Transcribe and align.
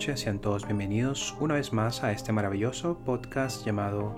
sean 0.00 0.38
todos 0.38 0.64
bienvenidos 0.64 1.36
una 1.40 1.54
vez 1.54 1.74
más 1.74 2.02
a 2.02 2.10
este 2.10 2.32
maravilloso 2.32 2.96
podcast 3.04 3.66
llamado 3.66 4.16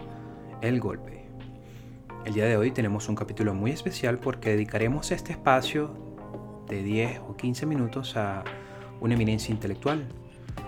El 0.61 0.79
Golpe. 0.79 1.27
El 2.25 2.35
día 2.35 2.45
de 2.45 2.57
hoy 2.57 2.71
tenemos 2.71 3.09
un 3.09 3.17
capítulo 3.17 3.53
muy 3.53 3.73
especial 3.73 4.19
porque 4.19 4.51
dedicaremos 4.51 5.11
este 5.11 5.33
espacio 5.33 5.93
de 6.69 6.85
10 6.85 7.23
o 7.29 7.37
15 7.37 7.67
minutos 7.67 8.17
a 8.17 8.45
una 9.01 9.15
eminencia 9.15 9.53
intelectual, 9.53 10.07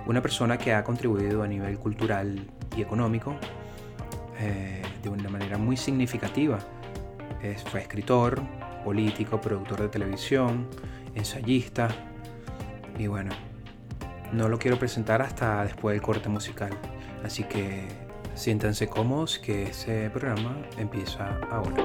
una 0.05 0.21
persona 0.21 0.59
que 0.59 0.75
ha 0.75 0.83
contribuido 0.83 1.45
a 1.45 1.47
nivel 1.47 1.79
cultural 1.79 2.51
y 2.77 2.83
económico 2.83 3.37
eh, 4.41 4.83
de 5.01 5.09
una 5.09 5.29
manera 5.31 5.59
muy 5.59 5.77
significativa. 5.77 6.59
fue 7.71 7.81
escritor, 7.81 8.43
político, 8.85 9.41
productor 9.41 9.83
de 9.83 9.89
televisión, 9.89 10.67
ensayista 11.15 11.89
y 12.99 13.07
bueno, 13.07 13.31
no 14.33 14.49
lo 14.49 14.59
quiero 14.59 14.79
presentar 14.79 15.23
hasta 15.23 15.65
después 15.65 15.95
del 15.95 16.03
corte 16.03 16.29
musical. 16.29 16.71
Así 17.25 17.45
que 17.45 17.89
siéntanse 18.35 18.89
cómodos 18.89 19.39
que 19.39 19.65
ese 19.65 20.11
programa 20.11 20.57
empieza 20.77 21.39
ahora. 21.51 21.83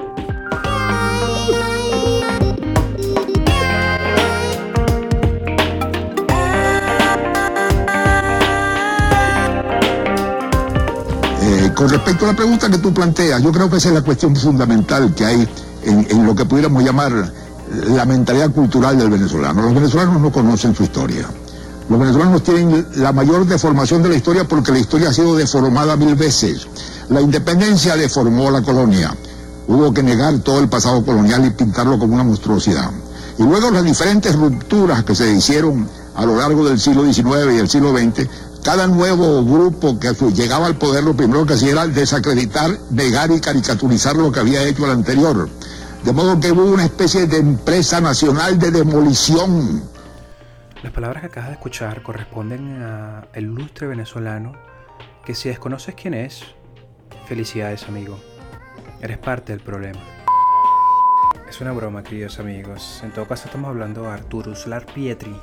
Eh, 11.42 11.72
con 11.74 11.88
respecto 11.88 12.24
a 12.24 12.28
la 12.28 12.34
pregunta 12.34 12.70
que 12.70 12.78
tú 12.78 12.92
planteas, 12.92 13.42
yo 13.42 13.52
creo 13.52 13.70
que 13.70 13.76
esa 13.76 13.88
es 13.88 13.94
la 13.94 14.02
cuestión 14.02 14.36
fundamental 14.36 15.14
que 15.14 15.24
hay 15.24 15.48
en, 15.84 16.06
en 16.10 16.26
lo 16.26 16.34
que 16.34 16.44
pudiéramos 16.44 16.82
llamar 16.84 17.12
la 17.70 18.04
mentalidad 18.04 18.50
cultural 18.50 18.98
del 18.98 19.10
venezolano. 19.10 19.62
Los 19.62 19.74
venezolanos 19.74 20.20
no 20.20 20.32
conocen 20.32 20.74
su 20.74 20.82
historia. 20.82 21.26
Los 21.90 21.98
venezolanos 21.98 22.44
tienen 22.44 22.86
la 22.98 23.12
mayor 23.12 23.44
deformación 23.46 24.00
de 24.00 24.10
la 24.10 24.14
historia 24.14 24.46
porque 24.46 24.70
la 24.70 24.78
historia 24.78 25.08
ha 25.08 25.12
sido 25.12 25.34
deformada 25.34 25.96
mil 25.96 26.14
veces. 26.14 26.68
La 27.08 27.20
independencia 27.20 27.96
deformó 27.96 28.48
la 28.48 28.62
colonia. 28.62 29.12
Hubo 29.66 29.92
que 29.92 30.00
negar 30.00 30.38
todo 30.38 30.60
el 30.60 30.68
pasado 30.68 31.04
colonial 31.04 31.44
y 31.44 31.50
pintarlo 31.50 31.98
como 31.98 32.14
una 32.14 32.22
monstruosidad. 32.22 32.92
Y 33.38 33.42
luego 33.42 33.72
las 33.72 33.82
diferentes 33.82 34.36
rupturas 34.36 35.02
que 35.02 35.16
se 35.16 35.32
hicieron 35.32 35.88
a 36.14 36.24
lo 36.24 36.36
largo 36.36 36.64
del 36.64 36.78
siglo 36.78 37.12
XIX 37.12 37.56
y 37.56 37.58
el 37.58 37.68
siglo 37.68 37.90
XX, 37.90 38.28
cada 38.62 38.86
nuevo 38.86 39.44
grupo 39.44 39.98
que 39.98 40.12
llegaba 40.32 40.66
al 40.66 40.76
poder 40.76 41.02
lo 41.02 41.16
primero 41.16 41.44
que 41.44 41.54
hacía 41.54 41.72
era 41.72 41.88
desacreditar, 41.88 42.78
negar 42.90 43.32
y 43.32 43.40
caricaturizar 43.40 44.14
lo 44.14 44.30
que 44.30 44.38
había 44.38 44.62
hecho 44.62 44.84
el 44.84 44.92
anterior. 44.92 45.48
De 46.04 46.12
modo 46.12 46.38
que 46.38 46.52
hubo 46.52 46.66
una 46.66 46.84
especie 46.84 47.26
de 47.26 47.38
empresa 47.38 48.00
nacional 48.00 48.60
de 48.60 48.70
demolición 48.70 49.89
las 50.82 50.92
palabras 50.92 51.20
que 51.20 51.26
acabas 51.26 51.50
de 51.50 51.54
escuchar 51.54 52.02
corresponden 52.02 52.82
a 52.82 53.26
el 53.34 53.44
ilustre 53.44 53.86
venezolano 53.86 54.52
que 55.24 55.34
si 55.34 55.50
desconoces 55.50 55.94
quién 55.94 56.14
es, 56.14 56.54
felicidades 57.26 57.86
amigo, 57.86 58.18
eres 59.02 59.18
parte 59.18 59.52
del 59.52 59.60
problema. 59.60 60.00
Es 61.48 61.60
una 61.60 61.72
broma, 61.72 62.02
queridos 62.02 62.38
amigos. 62.38 63.00
En 63.04 63.10
todo 63.10 63.26
caso 63.26 63.46
estamos 63.46 63.68
hablando 63.68 64.04
de 64.04 64.08
Arturo 64.08 64.52
Uslar 64.52 64.86
Pietri, 64.86 65.36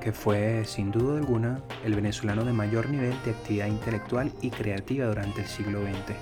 que 0.00 0.12
fue 0.12 0.64
sin 0.64 0.90
duda 0.90 1.18
alguna 1.18 1.60
el 1.84 1.94
venezolano 1.94 2.44
de 2.44 2.52
mayor 2.52 2.88
nivel 2.88 3.14
de 3.24 3.32
actividad 3.32 3.66
intelectual 3.66 4.32
y 4.40 4.50
creativa 4.50 5.06
durante 5.06 5.42
el 5.42 5.46
siglo 5.46 5.82
XX. 5.82 6.16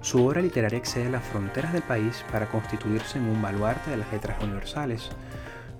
Su 0.00 0.26
obra 0.26 0.42
literaria 0.42 0.78
excede 0.78 1.08
las 1.08 1.24
fronteras 1.24 1.72
del 1.72 1.82
país 1.82 2.24
para 2.32 2.50
constituirse 2.50 3.18
en 3.18 3.28
un 3.28 3.40
baluarte 3.40 3.92
de 3.92 3.98
las 3.98 4.10
letras 4.10 4.42
universales, 4.42 5.10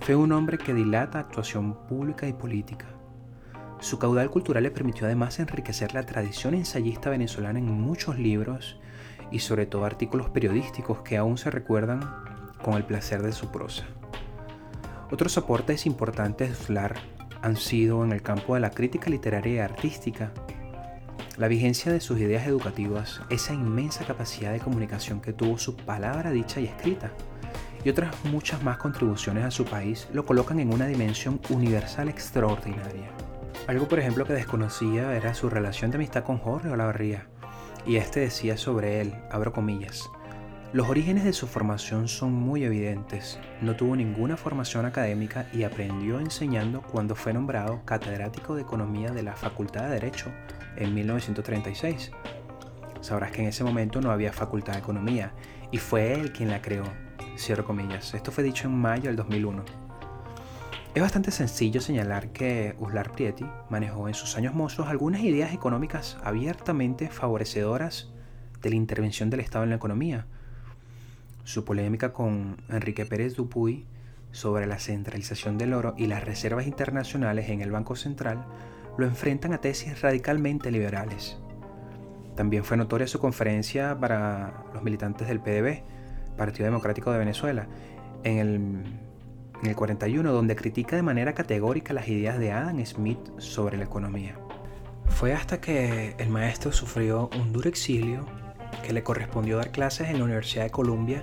fue 0.02 0.16
un 0.16 0.32
hombre 0.32 0.58
que 0.58 0.74
dilata 0.74 1.20
actuación 1.20 1.86
pública 1.86 2.26
y 2.26 2.32
política. 2.32 2.86
Su 3.78 4.00
caudal 4.00 4.30
cultural 4.30 4.64
le 4.64 4.72
permitió 4.72 5.06
además 5.06 5.38
enriquecer 5.38 5.94
la 5.94 6.04
tradición 6.04 6.54
ensayista 6.54 7.08
venezolana 7.08 7.60
en 7.60 7.70
muchos 7.70 8.18
libros 8.18 8.80
y 9.30 9.38
sobre 9.38 9.64
todo 9.66 9.84
artículos 9.84 10.28
periodísticos 10.28 11.02
que 11.02 11.16
aún 11.16 11.38
se 11.38 11.52
recuerdan 11.52 12.00
con 12.64 12.74
el 12.74 12.84
placer 12.84 13.22
de 13.22 13.30
su 13.30 13.52
prosa. 13.52 13.84
Otros 15.12 15.38
aportes 15.38 15.86
importantes 15.86 16.48
de 16.48 16.54
Flar 16.56 16.96
han 17.41 17.56
sido 17.56 18.02
en 18.02 18.10
el 18.10 18.22
campo 18.22 18.54
de 18.54 18.60
la 18.60 18.70
crítica 18.70 19.08
literaria 19.08 19.54
y 19.54 19.58
artística, 19.58 20.32
la 21.36 21.46
vigencia 21.46 21.92
de 21.92 22.00
sus 22.00 22.18
ideas 22.18 22.48
educativas, 22.48 23.20
esa 23.30 23.54
inmensa 23.54 24.04
capacidad 24.04 24.50
de 24.52 24.58
comunicación 24.58 25.20
que 25.20 25.32
tuvo 25.32 25.58
su 25.58 25.76
palabra 25.76 26.32
dicha 26.32 26.60
y 26.60 26.64
escrita, 26.64 27.12
y 27.84 27.91
otras 27.91 28.15
muchas 28.25 28.62
más 28.62 28.78
contribuciones 28.78 29.44
a 29.44 29.50
su 29.50 29.65
país 29.65 30.09
lo 30.12 30.25
colocan 30.25 30.60
en 30.60 30.72
una 30.72 30.87
dimensión 30.87 31.41
universal 31.50 32.09
extraordinaria. 32.09 33.10
Algo 33.66 33.88
por 33.88 33.98
ejemplo 33.98 34.25
que 34.25 34.32
desconocía 34.32 35.15
era 35.15 35.34
su 35.34 35.48
relación 35.48 35.91
de 35.91 35.97
amistad 35.97 36.25
con 36.25 36.38
Jorge 36.38 36.69
Olavarría, 36.69 37.26
y 37.87 37.97
este 37.97 38.21
decía 38.21 38.56
sobre 38.56 39.00
él, 39.00 39.15
abro 39.31 39.53
comillas, 39.53 40.10
los 40.72 40.88
orígenes 40.88 41.25
de 41.25 41.34
su 41.34 41.47
formación 41.47 42.09
son 42.09 42.32
muy 42.32 42.65
evidentes. 42.65 43.38
No 43.60 43.76
tuvo 43.76 43.94
ninguna 43.94 44.38
formación 44.38 44.87
académica 44.87 45.47
y 45.53 45.65
aprendió 45.65 46.19
enseñando 46.19 46.81
cuando 46.81 47.15
fue 47.15 47.34
nombrado 47.34 47.84
catedrático 47.84 48.54
de 48.54 48.62
Economía 48.62 49.10
de 49.10 49.22
la 49.22 49.37
Facultad 49.37 49.82
de 49.82 49.91
Derecho 49.91 50.31
en 50.76 50.94
1936. 50.94 52.10
Sabrás 53.03 53.32
que 53.32 53.42
en 53.42 53.48
ese 53.48 53.65
momento 53.65 54.00
no 54.00 54.10
había 54.12 54.32
Facultad 54.32 54.72
de 54.72 54.78
Economía 54.78 55.34
y 55.71 55.76
fue 55.76 56.15
él 56.15 56.32
quien 56.32 56.48
la 56.48 56.62
creó 56.62 56.84
Esto 57.50 58.30
fue 58.30 58.44
dicho 58.44 58.69
en 58.69 58.78
mayo 58.78 59.08
del 59.08 59.16
2001. 59.16 59.64
Es 60.94 61.03
bastante 61.03 61.32
sencillo 61.32 61.80
señalar 61.80 62.28
que 62.28 62.76
Uslar 62.78 63.10
Prieti 63.10 63.44
manejó 63.69 64.06
en 64.06 64.14
sus 64.14 64.36
años 64.36 64.54
mozos 64.54 64.86
algunas 64.86 65.22
ideas 65.22 65.53
económicas 65.53 66.19
abiertamente 66.22 67.08
favorecedoras 67.08 68.12
de 68.60 68.70
la 68.70 68.76
intervención 68.76 69.28
del 69.28 69.41
Estado 69.41 69.64
en 69.64 69.70
la 69.70 69.76
economía. 69.76 70.26
Su 71.42 71.64
polémica 71.64 72.12
con 72.12 72.58
Enrique 72.69 73.06
Pérez 73.06 73.34
Dupuy 73.34 73.86
sobre 74.30 74.66
la 74.66 74.78
centralización 74.78 75.59
del 75.59 75.74
oro 75.74 75.94
y 75.98 76.06
las 76.06 76.22
reservas 76.22 76.69
internacionales 76.69 77.48
en 77.48 77.60
el 77.60 77.72
Banco 77.72 77.97
Central 77.97 78.47
lo 78.97 79.04
enfrentan 79.04 79.53
a 79.53 79.60
tesis 79.60 80.00
radicalmente 80.00 80.70
liberales. 80.70 81.38
También 82.36 82.62
fue 82.62 82.76
notoria 82.76 83.09
su 83.09 83.19
conferencia 83.19 83.98
para 83.98 84.62
los 84.72 84.84
militantes 84.84 85.26
del 85.26 85.41
PDB, 85.41 85.82
Partido 86.37 86.66
Democrático 86.66 87.12
de 87.12 87.19
Venezuela, 87.19 87.66
en 88.25 88.38
el, 88.38 88.54
en 89.62 89.69
el 89.69 89.76
41, 89.76 90.32
donde 90.32 90.56
critica 90.56 90.97
de 90.97 91.03
manera 91.03 91.34
categórica 91.34 91.93
las 91.93 92.09
ideas 92.09 92.38
de 92.38 92.53
Adam 92.53 92.84
Smith 92.84 93.20
sobre 93.38 93.76
la 93.76 93.84
economía. 93.84 94.37
Fue 95.06 95.34
hasta 95.34 95.60
que 95.60 96.15
el 96.19 96.31
maestro 96.31 96.72
sufrió 96.72 97.31
un 97.38 97.53
duro 97.53 97.69
exilio 97.69 98.26
que 98.82 98.92
le 98.92 99.03
correspondió 99.03 99.56
dar 99.59 99.71
clases 99.71 100.09
en 100.09 100.19
la 100.19 100.25
Universidad 100.25 100.65
de 100.65 100.71
Columbia 100.71 101.22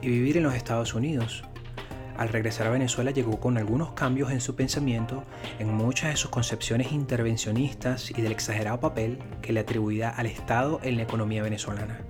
y 0.00 0.08
vivir 0.08 0.36
en 0.36 0.44
los 0.44 0.54
Estados 0.54 0.94
Unidos. 0.94 1.44
Al 2.16 2.30
regresar 2.30 2.66
a 2.66 2.70
Venezuela 2.70 3.10
llegó 3.10 3.38
con 3.38 3.58
algunos 3.58 3.92
cambios 3.92 4.30
en 4.30 4.40
su 4.40 4.56
pensamiento, 4.56 5.22
en 5.58 5.74
muchas 5.74 6.10
de 6.10 6.16
sus 6.16 6.30
concepciones 6.30 6.92
intervencionistas 6.92 8.10
y 8.10 8.22
del 8.22 8.32
exagerado 8.32 8.80
papel 8.80 9.18
que 9.42 9.52
le 9.52 9.60
atribuía 9.60 10.08
al 10.08 10.26
Estado 10.26 10.80
en 10.82 10.96
la 10.96 11.02
economía 11.02 11.42
venezolana. 11.42 12.00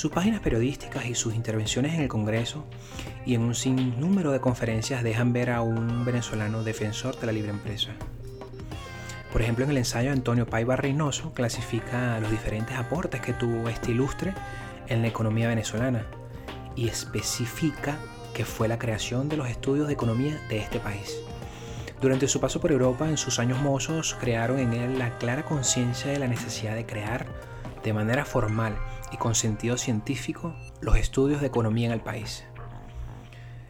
Sus 0.00 0.12
páginas 0.12 0.40
periodísticas 0.40 1.04
y 1.04 1.14
sus 1.14 1.34
intervenciones 1.34 1.92
en 1.92 2.00
el 2.00 2.08
Congreso 2.08 2.64
y 3.26 3.34
en 3.34 3.42
un 3.42 3.54
sinnúmero 3.54 4.32
de 4.32 4.40
conferencias 4.40 5.02
dejan 5.02 5.34
ver 5.34 5.50
a 5.50 5.60
un 5.60 6.06
venezolano 6.06 6.64
defensor 6.64 7.20
de 7.20 7.26
la 7.26 7.32
libre 7.32 7.50
empresa. 7.50 7.90
Por 9.30 9.42
ejemplo, 9.42 9.66
en 9.66 9.72
el 9.72 9.76
ensayo 9.76 10.10
Antonio 10.10 10.46
Paiva 10.46 10.74
Reynoso 10.74 11.34
clasifica 11.34 12.18
los 12.18 12.30
diferentes 12.30 12.78
aportes 12.78 13.20
que 13.20 13.34
tuvo 13.34 13.68
este 13.68 13.90
ilustre 13.90 14.32
en 14.88 15.02
la 15.02 15.08
economía 15.08 15.48
venezolana 15.48 16.06
y 16.76 16.88
especifica 16.88 17.98
que 18.32 18.46
fue 18.46 18.68
la 18.68 18.78
creación 18.78 19.28
de 19.28 19.36
los 19.36 19.50
estudios 19.50 19.86
de 19.86 19.92
economía 19.92 20.40
de 20.48 20.60
este 20.60 20.80
país. 20.80 21.14
Durante 22.00 22.26
su 22.26 22.40
paso 22.40 22.58
por 22.58 22.72
Europa, 22.72 23.06
en 23.06 23.18
sus 23.18 23.38
años 23.38 23.60
mozos, 23.60 24.16
crearon 24.18 24.60
en 24.60 24.72
él 24.72 24.98
la 24.98 25.18
clara 25.18 25.44
conciencia 25.44 26.10
de 26.10 26.18
la 26.18 26.26
necesidad 26.26 26.74
de 26.74 26.86
crear 26.86 27.49
de 27.82 27.92
manera 27.92 28.24
formal 28.24 28.76
y 29.12 29.16
con 29.16 29.34
sentido 29.34 29.76
científico 29.76 30.54
los 30.80 30.96
estudios 30.96 31.40
de 31.40 31.46
economía 31.46 31.86
en 31.86 31.92
el 31.92 32.00
país. 32.00 32.44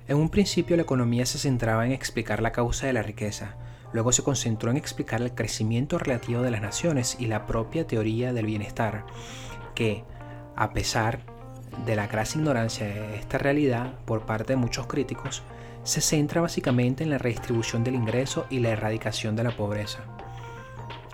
En 0.09 0.17
un 0.17 0.29
principio 0.29 0.77
la 0.77 0.83
economía 0.83 1.25
se 1.27 1.39
centraba 1.39 1.87
en 1.87 1.93
explicar 1.93 2.43
la 2.43 2.53
causa 2.53 2.87
de 2.87 2.93
la 2.93 3.03
riqueza, 3.03 3.55
luego 3.93 4.13
se 4.13 4.23
concentró 4.23 4.71
en 4.71 4.77
explicar 4.77 5.23
el 5.23 5.35
crecimiento 5.35 5.99
relativo 5.99 6.43
de 6.43 6.51
las 6.51 6.63
naciones 6.63 7.17
y 7.21 7.27
la 7.27 7.47
propia 7.47 7.87
teoría 7.87 8.33
del 8.33 8.47
bienestar, 8.47 9.05
que, 9.75 10.05
a 10.57 10.73
pesar 10.73 11.21
de 11.87 11.97
la 11.97 12.09
clara 12.09 12.29
ignorancia 12.35 12.87
de 12.87 13.17
esta 13.17 13.39
realidad 13.39 13.95
por 14.05 14.27
parte 14.27 14.55
de 14.55 14.57
muchos 14.57 14.87
críticos, 14.87 15.43
se 15.85 16.01
centra 16.01 16.41
básicamente 16.41 17.05
en 17.05 17.11
la 17.11 17.19
redistribución 17.19 17.85
del 17.85 17.95
ingreso 17.95 18.47
y 18.51 18.59
la 18.59 18.71
erradicación 18.71 19.37
de 19.37 19.45
la 19.45 19.57
pobreza. 19.57 20.01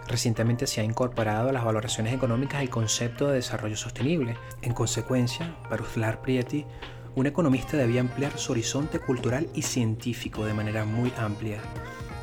Recientemente 0.08 0.67
se 0.67 0.81
ha 0.81 0.85
incorporado 0.85 1.49
a 1.49 1.53
las 1.53 1.64
valoraciones 1.64 2.14
económicas 2.14 2.62
el 2.62 2.70
concepto 2.70 3.26
de 3.26 3.35
desarrollo 3.35 3.76
sostenible. 3.76 4.37
En 4.62 4.73
consecuencia, 4.73 5.56
para 5.69 5.82
Uslar 5.82 6.23
Prieti, 6.23 6.64
un 7.17 7.26
economista 7.26 7.76
debía 7.76 8.03
ampliar 8.03 8.38
su 8.38 8.53
horizonte 8.53 9.00
cultural 9.00 9.49
y 9.55 9.62
científico 9.62 10.44
de 10.44 10.55
manera 10.55 10.85
muy 10.85 11.12
amplia, 11.19 11.58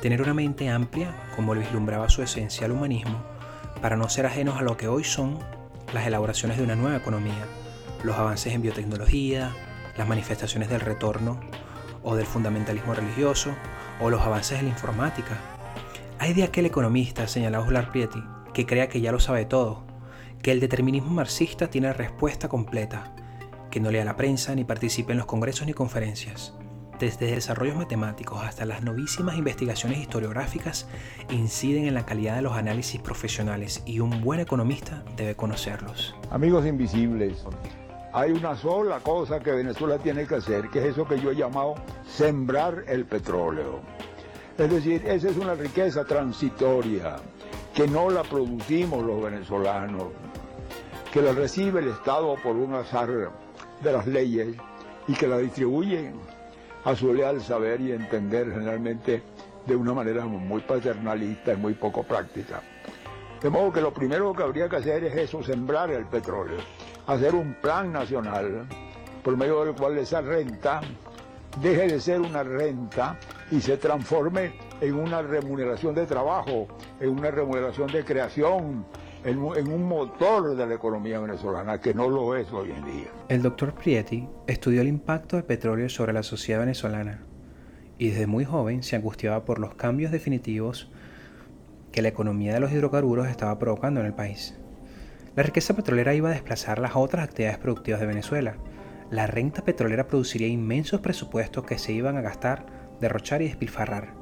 tener 0.01 0.21
una 0.21 0.33
mente 0.33 0.69
amplia, 0.69 1.13
como 1.35 1.53
lo 1.53 1.61
vislumbraba 1.61 2.09
su 2.09 2.21
esencial 2.21 2.71
humanismo, 2.71 3.23
para 3.81 3.97
no 3.97 4.07
ser 4.07 4.27
ajenos 4.27 4.57
a 4.57 4.61
lo 4.61 4.77
que 4.77 4.87
hoy 4.87 5.03
son 5.03 5.39
las 5.93 6.07
elaboraciones 6.07 6.57
de 6.57 6.63
una 6.63 6.75
nueva 6.75 6.97
economía, 6.97 7.45
los 8.03 8.17
avances 8.17 8.53
en 8.53 8.61
biotecnología, 8.61 9.51
las 9.97 10.07
manifestaciones 10.07 10.69
del 10.69 10.81
retorno 10.81 11.39
o 12.03 12.15
del 12.15 12.25
fundamentalismo 12.25 12.93
religioso, 12.93 13.55
o 13.99 14.09
los 14.09 14.21
avances 14.21 14.59
en 14.59 14.65
la 14.65 14.71
informática. 14.71 15.52
Hay 16.23 16.33
de 16.33 16.45
aquel 16.45 16.65
economista, 16.65 17.27
señalado 17.27 17.65
Oslar 17.65 17.91
Prieti, 17.91 18.23
que 18.53 18.65
crea 18.65 18.87
que 18.87 19.01
ya 19.01 19.11
lo 19.11 19.19
sabe 19.19 19.43
todo, 19.43 19.83
que 20.41 20.53
el 20.53 20.61
determinismo 20.61 21.11
marxista 21.11 21.69
tiene 21.69 21.91
respuesta 21.91 22.47
completa, 22.47 23.13
que 23.69 23.81
no 23.81 23.91
lea 23.91 24.05
la 24.05 24.15
prensa 24.15 24.55
ni 24.55 24.63
participe 24.63 25.11
en 25.11 25.17
los 25.17 25.27
congresos 25.27 25.67
ni 25.67 25.73
conferencias. 25.73 26.53
Desde 26.97 27.25
desarrollos 27.25 27.75
matemáticos 27.75 28.41
hasta 28.41 28.63
las 28.63 28.83
novísimas 28.83 29.35
investigaciones 29.35 29.99
historiográficas 29.99 30.87
inciden 31.29 31.87
en 31.87 31.93
la 31.93 32.05
calidad 32.05 32.37
de 32.37 32.43
los 32.43 32.53
análisis 32.53 33.01
profesionales 33.01 33.83
y 33.85 33.99
un 33.99 34.21
buen 34.21 34.39
economista 34.39 35.03
debe 35.17 35.35
conocerlos. 35.35 36.15
Amigos 36.31 36.65
invisibles, 36.65 37.43
hay 38.13 38.31
una 38.31 38.55
sola 38.55 39.01
cosa 39.01 39.41
que 39.41 39.51
Venezuela 39.51 39.97
tiene 39.97 40.25
que 40.25 40.35
hacer, 40.35 40.69
que 40.69 40.79
es 40.79 40.85
eso 40.93 41.05
que 41.05 41.19
yo 41.19 41.31
he 41.31 41.35
llamado 41.35 41.75
sembrar 42.05 42.85
el 42.87 43.03
petróleo. 43.03 43.81
Es 44.57 44.69
decir, 44.69 45.03
esa 45.05 45.29
es 45.29 45.37
una 45.37 45.55
riqueza 45.55 46.05
transitoria 46.05 47.15
que 47.73 47.87
no 47.87 48.09
la 48.09 48.23
producimos 48.23 49.03
los 49.03 49.23
venezolanos, 49.23 50.07
que 51.11 51.21
la 51.21 51.33
recibe 51.33 51.81
el 51.81 51.89
Estado 51.89 52.35
por 52.43 52.55
un 52.55 52.73
azar 52.75 53.09
de 53.81 53.91
las 53.91 54.05
leyes 54.05 54.55
y 55.07 55.13
que 55.13 55.27
la 55.27 55.37
distribuye 55.37 56.11
a 56.85 56.95
su 56.95 57.13
leal 57.13 57.41
saber 57.41 57.81
y 57.81 57.91
entender 57.91 58.51
generalmente 58.51 59.23
de 59.65 59.75
una 59.75 59.93
manera 59.93 60.25
muy 60.25 60.61
paternalista 60.61 61.53
y 61.53 61.57
muy 61.57 61.73
poco 61.73 62.03
práctica. 62.03 62.61
De 63.41 63.49
modo 63.49 63.71
que 63.71 63.81
lo 63.81 63.93
primero 63.93 64.33
que 64.33 64.43
habría 64.43 64.69
que 64.69 64.77
hacer 64.77 65.03
es 65.03 65.15
eso, 65.15 65.43
sembrar 65.43 65.89
el 65.91 66.05
petróleo 66.05 66.59
hacer 67.07 67.35
un 67.35 67.53
plan 67.55 67.91
nacional 67.91 68.67
por 69.23 69.37
medio 69.37 69.63
del 69.65 69.75
cual 69.75 69.97
esa 69.97 70.21
renta 70.21 70.81
deje 71.59 71.87
de 71.87 71.99
ser 71.99 72.21
una 72.21 72.43
renta 72.43 73.17
y 73.51 73.61
se 73.61 73.77
transforme 73.77 74.53
en 74.81 74.95
una 74.95 75.21
remuneración 75.21 75.95
de 75.95 76.05
trabajo, 76.05 76.67
en 76.99 77.09
una 77.09 77.31
remuneración 77.31 77.91
de 77.91 78.03
creación, 78.03 78.85
en 79.23 79.37
un, 79.37 79.87
motor 79.87 80.55
de 80.55 80.67
la 80.67 80.75
economía 80.75 81.19
venezolana, 81.19 81.79
que 81.79 81.93
no 81.93 82.09
lo 82.09 82.35
es 82.35 82.51
hoy 82.51 82.71
en 82.71 82.85
día. 82.85 83.07
El 83.29 83.41
doctor 83.41 83.73
Prieti 83.73 84.27
estudió 84.47 84.81
el 84.81 84.87
impacto 84.87 85.37
del 85.37 85.45
petróleo 85.45 85.87
sobre 85.89 86.13
la 86.13 86.23
sociedad 86.23 86.59
venezolana 86.59 87.21
y 87.97 88.09
desde 88.09 88.27
muy 88.27 88.43
joven 88.43 88.83
se 88.83 88.95
angustiaba 88.95 89.45
por 89.45 89.59
los 89.59 89.75
cambios 89.75 90.11
definitivos 90.11 90.89
que 91.91 92.01
la 92.01 92.09
economía 92.09 92.53
de 92.53 92.59
los 92.59 92.71
hidrocarburos 92.71 93.27
estaba 93.27 93.57
provocando 93.59 94.01
en 94.01 94.07
el 94.07 94.13
país. 94.13 94.57
La 95.35 95.43
riqueza 95.43 95.75
petrolera 95.75 96.13
iba 96.13 96.29
a 96.29 96.33
desplazar 96.33 96.79
las 96.79 96.95
otras 96.95 97.23
actividades 97.23 97.59
productivas 97.59 97.99
de 97.99 98.07
Venezuela. 98.07 98.57
La 99.09 99.27
renta 99.27 99.63
petrolera 99.63 100.07
produciría 100.07 100.47
inmensos 100.47 101.01
presupuestos 101.01 101.65
que 101.65 101.77
se 101.77 101.93
iban 101.93 102.17
a 102.17 102.21
gastar, 102.21 102.65
derrochar 102.99 103.41
y 103.41 103.45
despilfarrar. 103.45 104.13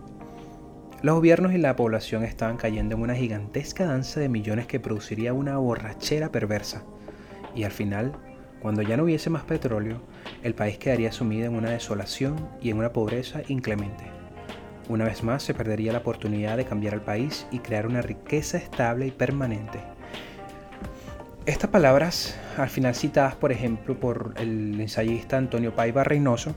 Los 1.01 1.15
gobiernos 1.15 1.53
y 1.53 1.57
la 1.57 1.75
población 1.75 2.23
estaban 2.23 2.57
cayendo 2.57 2.95
en 2.95 3.01
una 3.01 3.15
gigantesca 3.15 3.85
danza 3.85 4.19
de 4.19 4.29
millones 4.29 4.67
que 4.67 4.79
produciría 4.79 5.33
una 5.33 5.57
borrachera 5.57 6.31
perversa. 6.31 6.83
Y 7.55 7.63
al 7.63 7.71
final, 7.71 8.13
cuando 8.61 8.83
ya 8.83 8.97
no 8.97 9.03
hubiese 9.03 9.29
más 9.29 9.43
petróleo, 9.43 10.01
el 10.43 10.53
país 10.53 10.77
quedaría 10.77 11.11
sumido 11.11 11.47
en 11.47 11.55
una 11.55 11.71
desolación 11.71 12.49
y 12.61 12.69
en 12.69 12.77
una 12.77 12.93
pobreza 12.93 13.41
inclemente. 13.47 14.03
Una 14.89 15.05
vez 15.05 15.23
más 15.23 15.41
se 15.41 15.53
perdería 15.53 15.93
la 15.93 15.99
oportunidad 15.99 16.57
de 16.57 16.65
cambiar 16.65 16.93
al 16.93 17.01
país 17.01 17.47
y 17.51 17.59
crear 17.59 17.87
una 17.87 18.01
riqueza 18.01 18.57
estable 18.57 19.07
y 19.07 19.11
permanente 19.11 19.79
estas 21.45 21.71
palabras, 21.71 22.39
al 22.57 22.69
final 22.69 22.93
citadas 22.93 23.35
por 23.35 23.51
ejemplo 23.51 23.99
por 23.99 24.35
el 24.37 24.79
ensayista 24.79 25.37
Antonio 25.37 25.73
Paiva 25.73 26.03
Reynoso, 26.03 26.55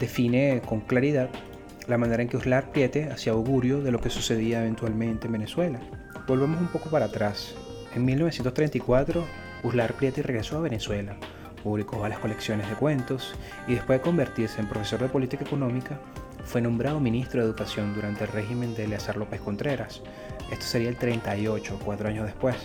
define 0.00 0.62
con 0.66 0.80
claridad 0.80 1.30
la 1.86 1.98
manera 1.98 2.22
en 2.22 2.28
que 2.28 2.36
Uslar 2.36 2.70
Priete 2.72 3.10
hacía 3.10 3.32
augurio 3.32 3.82
de 3.82 3.92
lo 3.92 4.00
que 4.00 4.10
sucedía 4.10 4.60
eventualmente 4.60 5.26
en 5.26 5.32
Venezuela. 5.32 5.80
Volvemos 6.26 6.60
un 6.60 6.68
poco 6.68 6.88
para 6.88 7.06
atrás. 7.06 7.54
En 7.94 8.04
1934, 8.04 9.24
Uslar 9.62 9.92
Priete 9.94 10.22
regresó 10.22 10.58
a 10.58 10.62
Venezuela, 10.62 11.16
publicó 11.62 11.98
varias 11.98 12.20
colecciones 12.20 12.68
de 12.68 12.74
cuentos 12.74 13.34
y 13.68 13.74
después 13.74 13.98
de 13.98 14.02
convertirse 14.02 14.60
en 14.60 14.68
profesor 14.68 15.00
de 15.00 15.08
política 15.08 15.44
económica, 15.44 16.00
fue 16.44 16.60
nombrado 16.60 17.00
ministro 17.00 17.40
de 17.40 17.46
Educación 17.46 17.94
durante 17.94 18.24
el 18.24 18.30
régimen 18.30 18.74
de 18.74 18.84
Eleazar 18.84 19.16
López 19.16 19.40
Contreras. 19.40 20.02
Esto 20.50 20.64
sería 20.64 20.90
el 20.90 20.96
38, 20.96 21.80
cuatro 21.84 22.08
años 22.08 22.26
después. 22.26 22.56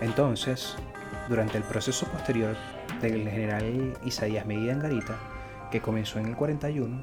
Entonces, 0.00 0.74
durante 1.28 1.58
el 1.58 1.64
proceso 1.64 2.06
posterior 2.06 2.56
del 3.00 3.28
general 3.28 3.96
Isaías 4.04 4.46
Medina 4.46 4.74
Angarita, 4.74 5.18
que 5.70 5.80
comenzó 5.80 6.18
en 6.18 6.26
el 6.26 6.36
41, 6.36 7.02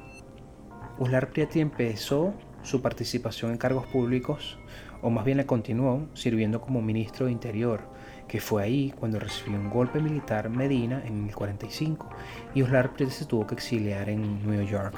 Uslar 0.98 1.28
Prieti 1.28 1.60
empezó 1.60 2.34
su 2.62 2.82
participación 2.82 3.52
en 3.52 3.58
cargos 3.58 3.86
públicos, 3.86 4.58
o 5.02 5.10
más 5.10 5.24
bien 5.24 5.36
la 5.36 5.46
continuó 5.46 6.08
sirviendo 6.14 6.60
como 6.60 6.82
ministro 6.82 7.26
de 7.26 7.32
Interior, 7.32 7.80
que 8.26 8.40
fue 8.40 8.62
ahí 8.62 8.92
cuando 8.98 9.20
recibió 9.20 9.58
un 9.58 9.70
golpe 9.70 10.00
militar 10.00 10.48
Medina 10.48 11.02
en 11.04 11.28
el 11.28 11.34
45 11.34 12.08
y 12.54 12.62
Uslar 12.62 12.92
Prieti 12.94 13.12
se 13.12 13.24
tuvo 13.26 13.46
que 13.46 13.54
exiliar 13.54 14.08
en 14.08 14.44
New 14.48 14.66
York, 14.66 14.94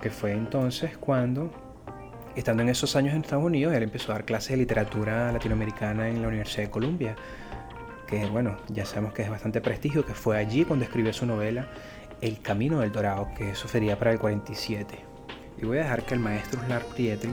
que 0.00 0.10
fue 0.10 0.32
entonces 0.32 0.96
cuando 0.96 1.50
estando 2.36 2.62
en 2.62 2.68
esos 2.68 2.94
años 2.94 3.14
en 3.14 3.22
Estados 3.22 3.44
Unidos, 3.44 3.74
él 3.74 3.82
empezó 3.82 4.12
a 4.12 4.16
dar 4.16 4.24
clases 4.24 4.50
de 4.50 4.58
literatura 4.58 5.32
latinoamericana 5.32 6.08
en 6.08 6.22
la 6.22 6.28
Universidad 6.28 6.64
de 6.64 6.70
Columbia, 6.70 7.16
que 8.06 8.24
bueno, 8.26 8.56
ya 8.68 8.86
sabemos 8.86 9.12
que 9.12 9.22
es 9.22 9.30
bastante 9.30 9.60
prestigio, 9.60 10.06
que 10.06 10.14
fue 10.14 10.38
allí 10.38 10.64
cuando 10.64 10.84
escribió 10.84 11.12
su 11.12 11.26
novela 11.26 11.68
El 12.20 12.40
Camino 12.40 12.80
del 12.80 12.90
Dorado, 12.90 13.28
que 13.36 13.50
eso 13.50 13.68
para 13.96 14.10
el 14.10 14.18
47. 14.18 14.98
Y 15.62 15.64
voy 15.64 15.78
a 15.78 15.82
dejar 15.82 16.02
que 16.02 16.14
el 16.14 16.20
maestro 16.20 16.60
Slar 16.64 16.84
Prietri 16.86 17.30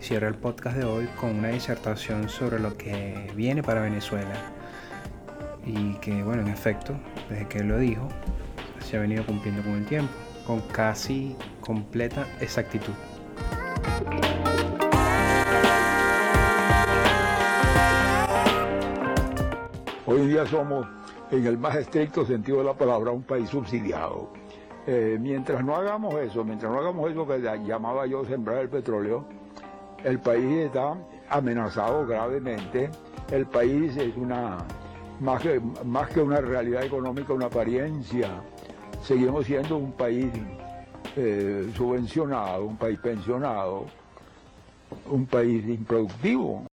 cierre 0.00 0.26
el 0.26 0.34
podcast 0.34 0.76
de 0.76 0.84
hoy 0.84 1.06
con 1.20 1.36
una 1.36 1.48
disertación 1.48 2.28
sobre 2.28 2.58
lo 2.58 2.76
que 2.76 3.30
viene 3.36 3.62
para 3.62 3.80
Venezuela. 3.80 4.34
Y 5.64 5.94
que 6.00 6.24
bueno, 6.24 6.42
en 6.42 6.48
efecto, 6.48 6.94
desde 7.30 7.46
que 7.46 7.58
él 7.58 7.68
lo 7.68 7.78
dijo, 7.78 8.08
se 8.80 8.96
ha 8.96 9.00
venido 9.00 9.24
cumpliendo 9.24 9.62
con 9.62 9.74
el 9.74 9.86
tiempo, 9.86 10.12
con 10.44 10.62
casi 10.62 11.36
completa 11.60 12.26
exactitud. 12.40 12.94
Hoy 20.06 20.26
día 20.26 20.44
somos, 20.46 20.88
en 21.30 21.46
el 21.46 21.58
más 21.58 21.76
estricto 21.76 22.24
sentido 22.24 22.58
de 22.58 22.64
la 22.64 22.74
palabra, 22.74 23.10
un 23.10 23.22
país 23.22 23.48
subsidiado. 23.48 24.30
Eh, 24.86 25.18
mientras 25.20 25.62
no 25.64 25.76
hagamos 25.76 26.14
eso, 26.14 26.44
mientras 26.44 26.72
no 26.72 26.78
hagamos 26.78 27.10
eso 27.10 27.26
que 27.26 27.38
llamaba 27.66 28.06
yo 28.06 28.24
sembrar 28.24 28.58
el 28.58 28.68
petróleo, 28.68 29.26
el 30.04 30.18
país 30.20 30.66
está 30.66 30.96
amenazado 31.28 32.06
gravemente. 32.06 32.90
El 33.30 33.46
país 33.46 33.96
es 33.96 34.16
una, 34.16 34.58
más 35.20 35.42
que, 35.42 35.60
más 35.84 36.08
que 36.08 36.20
una 36.20 36.40
realidad 36.40 36.84
económica, 36.84 37.32
una 37.32 37.46
apariencia. 37.46 38.42
Seguimos 39.02 39.46
siendo 39.46 39.76
un 39.76 39.92
país 39.92 40.32
eh, 41.16 41.70
subvencionado, 41.76 42.64
un 42.64 42.76
país 42.76 42.98
pensionado, 43.00 43.86
un 45.10 45.26
país 45.26 45.66
improductivo. 45.68 46.67